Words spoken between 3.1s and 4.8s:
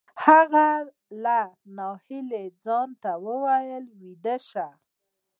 وایی ویده شه